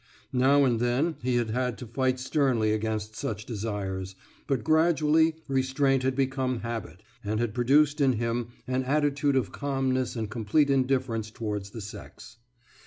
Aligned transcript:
Now 0.33 0.65
and 0.65 0.79
then 0.79 1.17
he 1.21 1.35
had 1.35 1.51
had 1.51 1.77
to 1.77 1.85
fight 1.85 2.19
sternly 2.19 2.73
against 2.73 3.15
such 3.15 3.45
desires, 3.45 4.15
but 4.47 4.63
gradually 4.63 5.35
restraint 5.47 6.01
had 6.01 6.15
become 6.15 6.61
habit, 6.61 7.03
and 7.23 7.39
had 7.39 7.53
produced 7.53 8.01
in 8.01 8.13
him 8.13 8.47
an 8.65 8.83
attitude 8.83 9.35
of 9.35 9.51
calmness 9.51 10.15
and 10.15 10.27
complete 10.27 10.71
indifference 10.71 11.29
towards 11.29 11.69
the 11.69 11.81
sex. 11.81 12.37